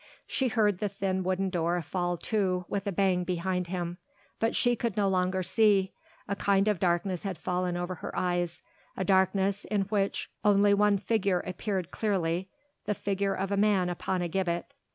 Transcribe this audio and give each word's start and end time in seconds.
She 0.25 0.47
heard 0.47 0.79
the 0.79 0.89
thin 0.89 1.21
wooden 1.21 1.51
door 1.51 1.79
fall 1.83 2.17
to 2.17 2.65
with 2.67 2.87
a 2.87 2.91
bang 2.91 3.23
behind 3.23 3.67
him; 3.67 3.99
but 4.39 4.55
she 4.55 4.75
could 4.75 4.97
no 4.97 5.07
longer 5.07 5.43
see, 5.43 5.93
a 6.27 6.35
kind 6.35 6.67
of 6.67 6.79
darkness 6.79 7.21
had 7.21 7.37
fallen 7.37 7.77
over 7.77 7.93
her 7.93 8.17
eyes, 8.17 8.63
a 8.97 9.03
darkness, 9.05 9.63
in 9.63 9.81
which 9.83 10.31
only 10.43 10.73
one 10.73 10.97
figure 10.97 11.41
appeared 11.41 11.91
clearly 11.91 12.49
the 12.85 12.95
figure 12.95 13.35
of 13.35 13.51
a 13.51 13.57
man 13.57 13.89
upon 13.89 14.23
a 14.23 14.27
gibbet. 14.27 14.73